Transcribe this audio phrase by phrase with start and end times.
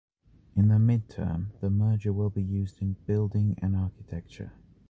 [0.55, 4.51] In the mid-term, the merger will be used in building and architecture.